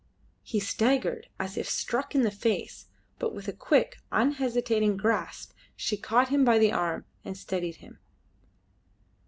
He 0.41 0.59
staggered 0.59 1.27
as 1.39 1.57
if 1.57 1.69
struck 1.69 2.15
in 2.15 2.23
the 2.23 2.31
face, 2.31 2.87
but 3.19 3.35
with 3.35 3.47
a 3.47 3.53
quick, 3.53 3.99
unhesitating 4.11 4.97
grasp 4.97 5.51
she 5.75 5.95
caught 5.95 6.29
him 6.29 6.43
by 6.43 6.57
the 6.57 6.71
arm 6.71 7.05
and 7.23 7.37
steadied 7.37 7.75
him. 7.75 7.99